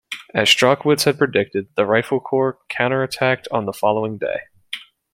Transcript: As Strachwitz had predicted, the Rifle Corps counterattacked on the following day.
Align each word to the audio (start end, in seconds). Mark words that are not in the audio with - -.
As 0.33 0.49
Strachwitz 0.49 1.03
had 1.05 1.19
predicted, 1.19 1.67
the 1.75 1.85
Rifle 1.85 2.19
Corps 2.19 2.57
counterattacked 2.71 3.45
on 3.51 3.65
the 3.67 3.71
following 3.71 4.17
day. 4.17 4.39